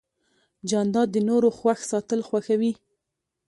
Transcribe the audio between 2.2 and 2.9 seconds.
خوښوي.